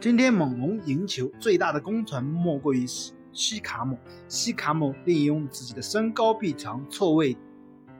[0.00, 3.98] 今天猛龙赢球最大的功臣莫过于西卡姆。
[4.28, 7.36] 西卡姆利用自己的身高臂长，错位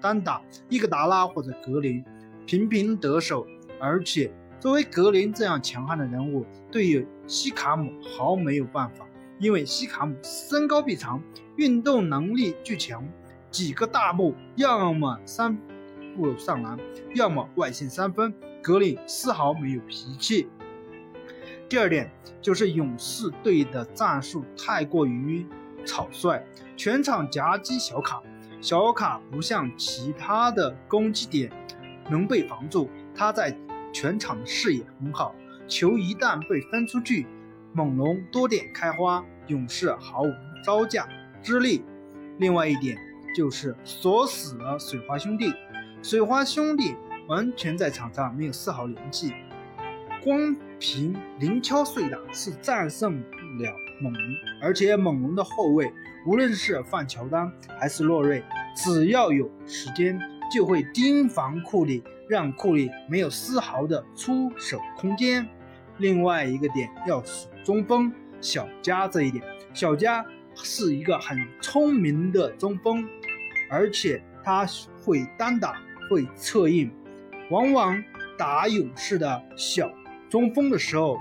[0.00, 0.40] 单打
[0.70, 2.02] 伊戈达拉或者格林，
[2.46, 3.46] 频频得手。
[3.78, 9.06] 而且作为格林这样强悍的人物，对于西卡姆毫没有办法，
[9.38, 11.22] 因为西卡姆身高臂长，
[11.56, 13.06] 运动能力巨强，
[13.50, 15.54] 几个大步要么三
[16.16, 16.78] 步上篮，
[17.14, 18.32] 要么外线三分。
[18.62, 20.48] 格林丝毫没有脾气。
[21.68, 22.10] 第二点
[22.42, 25.46] 就是勇士队的战术太过于
[25.84, 26.42] 草率，
[26.76, 28.22] 全场夹击小卡，
[28.60, 31.50] 小卡不像其他的攻击点
[32.10, 33.56] 能被防住，他在
[33.92, 35.34] 全场视野很好，
[35.68, 37.26] 球一旦被分出去，
[37.72, 40.32] 猛龙多点开花，勇士毫无
[40.64, 41.08] 招架
[41.42, 41.84] 之力。
[42.38, 42.96] 另外一点
[43.36, 45.52] 就是锁死了水花兄弟，
[46.02, 46.94] 水花兄弟
[47.28, 49.32] 完全在场上没有丝毫联系。
[50.22, 54.22] 光凭零敲碎打是战胜不了猛龙，
[54.62, 55.90] 而且猛龙的后卫
[56.26, 58.44] 无论是范乔丹还是洛瑞，
[58.76, 60.18] 只要有时间
[60.52, 65.46] 就会盯防库里，让库里没有丝毫的出手空间。
[65.96, 73.06] 另外一个点要数中锋小加这一点，小加是一个很聪明的中锋，
[73.70, 74.66] 而且他
[75.02, 76.90] 会单打会策应，
[77.50, 78.02] 往往
[78.36, 79.90] 打勇士的小。
[80.30, 81.18] 中锋的时候，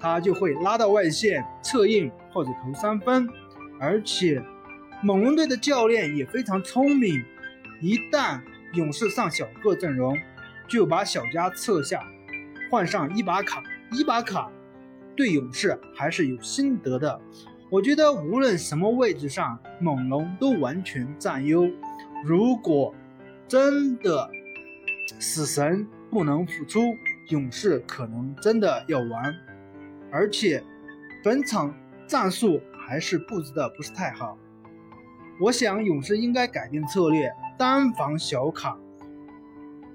[0.00, 3.28] 他就会拉到外线策应或者投三分，
[3.78, 4.42] 而且
[5.02, 7.22] 猛龙队的教练也非常聪明，
[7.80, 8.40] 一旦
[8.74, 10.16] 勇士上小个阵容，
[10.68, 12.00] 就把小加撤下，
[12.70, 13.62] 换上伊巴卡。
[13.90, 14.50] 伊巴卡
[15.14, 17.20] 对勇士还是有心得的。
[17.68, 21.68] 我觉得无论什么位置上，猛龙都完全占优。
[22.24, 22.94] 如果
[23.48, 24.30] 真的
[25.18, 26.96] 死神不能复出，
[27.28, 29.34] 勇士可能真的要完，
[30.10, 30.62] 而且
[31.22, 31.74] 本场
[32.06, 34.36] 战术还是布置的不是太好。
[35.40, 38.76] 我想勇士应该改变策略，单防小卡，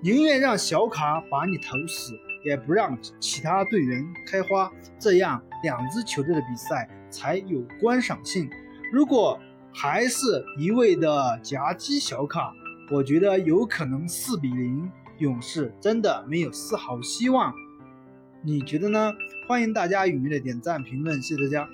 [0.00, 2.12] 宁愿让小卡把你投死，
[2.44, 8.48] 也不让其他队员开花，这样两支球队的比赛才有观赏性。
[8.92, 9.38] 如果
[9.72, 12.52] 还是一味的夹击小卡，
[12.90, 14.90] 我觉得有可能四比零。
[15.18, 17.52] 勇士真的没有丝毫希望，
[18.42, 19.12] 你觉得呢？
[19.46, 21.68] 欢迎大家踊跃的点赞评论，谢谢大家。